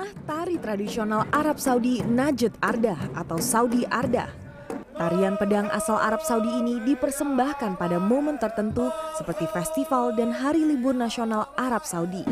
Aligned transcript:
Inilah 0.00 0.24
tari 0.24 0.56
tradisional 0.56 1.28
Arab 1.28 1.60
Saudi 1.60 2.00
Najd 2.00 2.56
Ardah 2.64 2.96
atau 3.20 3.36
Saudi 3.36 3.84
Ardah. 3.84 4.32
Tarian 4.96 5.36
pedang 5.36 5.68
asal 5.68 6.00
Arab 6.00 6.24
Saudi 6.24 6.48
ini 6.56 6.80
dipersembahkan 6.88 7.76
pada 7.76 8.00
momen 8.00 8.40
tertentu 8.40 8.88
seperti 9.20 9.44
festival 9.52 10.16
dan 10.16 10.32
hari 10.32 10.64
libur 10.64 10.96
nasional 10.96 11.52
Arab 11.52 11.84
Saudi. 11.84 12.24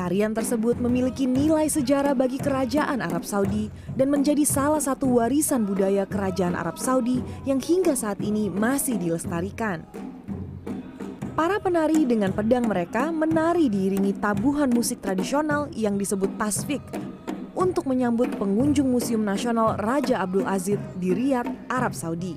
Tarian 0.00 0.32
tersebut 0.32 0.80
memiliki 0.80 1.28
nilai 1.28 1.68
sejarah 1.68 2.16
bagi 2.16 2.40
kerajaan 2.40 3.04
Arab 3.04 3.28
Saudi 3.28 3.68
dan 3.92 4.08
menjadi 4.08 4.48
salah 4.48 4.80
satu 4.80 5.20
warisan 5.20 5.68
budaya 5.68 6.08
kerajaan 6.08 6.56
Arab 6.56 6.80
Saudi 6.80 7.20
yang 7.44 7.60
hingga 7.60 7.92
saat 7.92 8.24
ini 8.24 8.48
masih 8.48 8.96
dilestarikan. 8.96 9.84
Para 11.38 11.62
penari 11.62 12.02
dengan 12.02 12.34
pedang 12.34 12.66
mereka 12.66 13.14
menari 13.14 13.70
diiringi 13.70 14.18
tabuhan 14.18 14.74
musik 14.74 14.98
tradisional 14.98 15.70
yang 15.70 15.94
disebut 15.94 16.34
tasfik 16.34 16.82
untuk 17.54 17.86
menyambut 17.86 18.34
pengunjung 18.42 18.90
Museum 18.90 19.22
Nasional 19.22 19.78
Raja 19.78 20.18
Abdul 20.18 20.42
Aziz 20.42 20.82
di 20.98 21.14
Riyadh, 21.14 21.46
Arab 21.70 21.94
Saudi. 21.94 22.34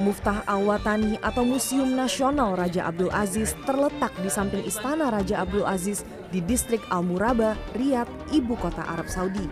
Muftah 0.00 0.48
Al-Watani 0.48 1.20
atau 1.20 1.44
Museum 1.44 1.92
Nasional 1.92 2.56
Raja 2.56 2.88
Abdul 2.88 3.12
Aziz 3.12 3.52
terletak 3.68 4.16
di 4.24 4.32
samping 4.32 4.64
Istana 4.64 5.12
Raja 5.12 5.44
Abdul 5.44 5.68
Aziz 5.68 6.08
di 6.32 6.40
distrik 6.40 6.80
Al-Muraba, 6.88 7.52
Riyadh, 7.76 8.08
ibu 8.32 8.56
kota 8.56 8.80
Arab 8.80 9.12
Saudi. 9.12 9.44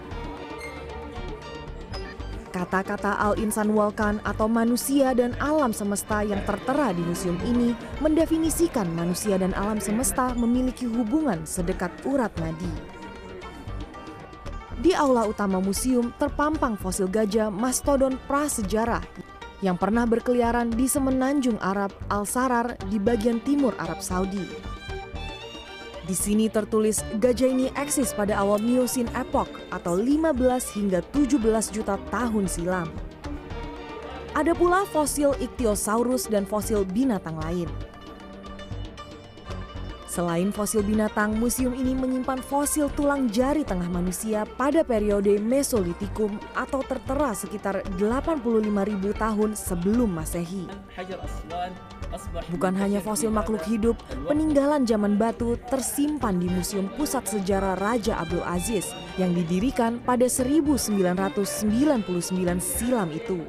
Kata-kata 2.48 3.20
Al-Insan 3.20 3.76
Walkan 3.76 4.24
atau 4.24 4.48
manusia 4.48 5.12
dan 5.12 5.36
alam 5.36 5.76
semesta 5.76 6.24
yang 6.24 6.40
tertera 6.48 6.96
di 6.96 7.04
museum 7.04 7.36
ini 7.44 7.76
mendefinisikan 8.00 8.88
manusia 8.96 9.36
dan 9.36 9.52
alam 9.52 9.76
semesta 9.76 10.32
memiliki 10.32 10.88
hubungan 10.88 11.44
sedekat 11.44 11.92
urat 12.08 12.32
nadi. 12.40 12.72
Di 14.80 14.96
aula 14.96 15.28
utama 15.28 15.60
museum 15.60 16.08
terpampang 16.16 16.80
fosil 16.80 17.10
gajah 17.10 17.52
mastodon 17.52 18.16
prasejarah 18.24 19.04
yang 19.60 19.76
pernah 19.76 20.06
berkeliaran 20.06 20.70
di 20.72 20.86
semenanjung 20.86 21.58
Arab 21.60 21.92
Al-Sarar 22.08 22.78
di 22.88 22.96
bagian 22.96 23.42
timur 23.44 23.74
Arab 23.76 24.00
Saudi. 24.00 24.77
Di 26.08 26.16
sini 26.16 26.48
tertulis 26.48 27.04
gajah 27.20 27.52
ini 27.52 27.68
eksis 27.76 28.16
pada 28.16 28.40
awal 28.40 28.64
Miosin 28.64 29.04
Epoch 29.12 29.52
atau 29.68 29.92
15 29.92 30.32
hingga 30.72 31.04
17 31.12 31.36
juta 31.68 32.00
tahun 32.08 32.48
silam. 32.48 32.88
Ada 34.32 34.56
pula 34.56 34.88
fosil 34.88 35.36
Ichthyosaurus 35.36 36.32
dan 36.32 36.48
fosil 36.48 36.88
binatang 36.88 37.36
lain. 37.44 37.68
Selain 40.08 40.48
fosil 40.48 40.80
binatang, 40.80 41.36
museum 41.36 41.76
ini 41.76 41.92
menyimpan 41.92 42.40
fosil 42.40 42.88
tulang 42.96 43.28
jari 43.28 43.60
tengah 43.60 43.92
manusia 43.92 44.48
pada 44.56 44.80
periode 44.80 45.36
Mesolitikum 45.36 46.40
atau 46.56 46.80
tertera 46.80 47.36
sekitar 47.36 47.84
85.000 48.00 48.64
tahun 49.12 49.50
sebelum 49.52 50.08
Masehi. 50.08 50.64
Bukan 52.48 52.72
hanya 52.80 53.04
fosil 53.04 53.28
makhluk 53.28 53.60
hidup, 53.68 54.00
peninggalan 54.24 54.88
zaman 54.88 55.20
batu 55.20 55.60
tersimpan 55.68 56.40
di 56.40 56.48
Museum 56.48 56.88
Pusat 56.96 57.36
Sejarah 57.36 57.76
Raja 57.76 58.16
Abdul 58.16 58.48
Aziz 58.48 58.88
yang 59.20 59.36
didirikan 59.36 60.00
pada 60.00 60.24
1999 60.24 61.44
silam 62.64 63.12
itu 63.12 63.44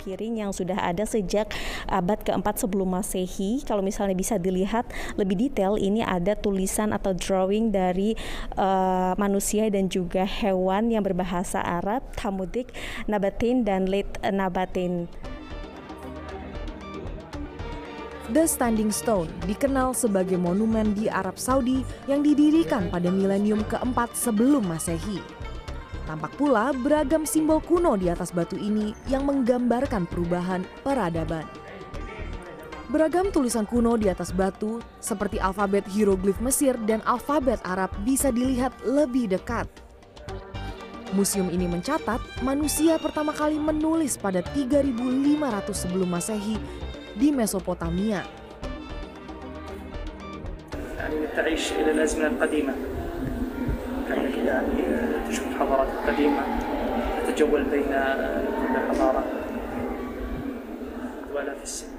piring 0.00 0.40
yang 0.40 0.50
sudah 0.56 0.80
ada 0.80 1.04
sejak 1.04 1.52
abad 1.84 2.16
keempat 2.24 2.56
sebelum 2.56 2.96
masehi. 2.96 3.60
Kalau 3.68 3.84
misalnya 3.84 4.16
bisa 4.16 4.40
dilihat 4.40 4.88
lebih 5.20 5.36
detail, 5.36 5.76
ini 5.76 6.00
ada 6.00 6.32
tulisan 6.32 6.96
atau 6.96 7.12
drawing 7.12 7.68
dari 7.68 8.16
uh, 8.56 9.12
manusia 9.20 9.68
dan 9.68 9.92
juga 9.92 10.24
hewan 10.24 10.88
yang 10.88 11.04
berbahasa 11.04 11.60
Arab, 11.60 12.00
Tamudik, 12.16 12.72
Nabatin, 13.04 13.62
dan 13.68 13.84
Lit 13.84 14.08
Nabatin. 14.24 15.06
The 18.30 18.46
Standing 18.46 18.94
Stone 18.94 19.26
dikenal 19.42 19.90
sebagai 19.90 20.38
monumen 20.38 20.94
di 20.94 21.10
Arab 21.10 21.34
Saudi 21.34 21.82
yang 22.06 22.22
didirikan 22.22 22.86
pada 22.86 23.10
milenium 23.10 23.66
keempat 23.66 24.14
sebelum 24.14 24.70
Masehi. 24.70 25.39
Tampak 26.10 26.34
pula 26.34 26.74
beragam 26.74 27.22
simbol 27.22 27.62
kuno 27.62 27.94
di 27.94 28.10
atas 28.10 28.34
batu 28.34 28.58
ini 28.58 28.90
yang 29.06 29.22
menggambarkan 29.30 30.10
perubahan 30.10 30.66
peradaban. 30.82 31.46
Beragam 32.90 33.30
tulisan 33.30 33.62
kuno 33.62 33.94
di 33.94 34.10
atas 34.10 34.34
batu 34.34 34.82
seperti 34.98 35.38
alfabet 35.38 35.86
hieroglif 35.86 36.42
Mesir 36.42 36.74
dan 36.82 36.98
alfabet 37.06 37.62
Arab 37.62 37.94
bisa 38.02 38.34
dilihat 38.34 38.74
lebih 38.82 39.30
dekat. 39.30 39.70
Museum 41.14 41.46
ini 41.46 41.70
mencatat 41.70 42.18
manusia 42.42 42.98
pertama 42.98 43.30
kali 43.30 43.62
menulis 43.62 44.18
pada 44.18 44.42
3500 44.50 44.90
sebelum 45.70 46.10
Masehi 46.10 46.58
di 47.14 47.30
Mesopotamia. 47.30 48.26
يعني 54.45 54.81
تشوف 55.29 55.47
الحضارات 55.47 55.87
القديمه 55.87 56.43
تتجول 57.27 57.63
بين 57.63 57.93
كل 58.61 58.75
حضاره 58.89 59.23
والاف 61.33 61.63
السنين 61.63 61.93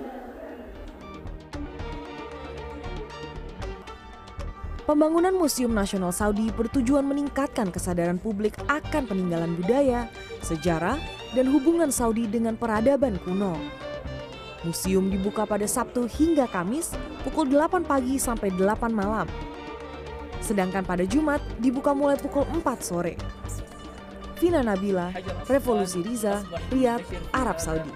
Pembangunan 4.86 5.34
Museum 5.34 5.74
Nasional 5.74 6.14
Saudi 6.14 6.46
bertujuan 6.54 7.02
meningkatkan 7.02 7.74
kesadaran 7.74 8.22
publik 8.22 8.54
akan 8.70 9.10
peninggalan 9.10 9.58
budaya, 9.58 10.06
sejarah, 10.46 10.94
dan 11.34 11.50
hubungan 11.50 11.90
Saudi 11.90 12.30
dengan 12.30 12.54
peradaban 12.54 13.18
kuno. 13.26 13.58
Museum 14.62 15.10
dibuka 15.10 15.42
pada 15.42 15.66
Sabtu 15.66 16.06
hingga 16.06 16.46
Kamis 16.46 16.94
pukul 17.26 17.50
8 17.50 17.82
pagi 17.82 18.14
sampai 18.14 18.54
8 18.54 18.94
malam. 18.94 19.26
Sedangkan 20.41 20.83
pada 20.83 21.05
Jumat 21.05 21.39
dibuka 21.61 21.93
mulai 21.95 22.17
pukul 22.17 22.43
4 22.49 22.81
sore. 22.81 23.13
Vina 24.41 24.65
Nabila, 24.65 25.13
Revolusi 25.45 26.01
Riza, 26.01 26.41
Riyadh, 26.73 27.05
Arab 27.29 27.61
Saudi. 27.61 27.93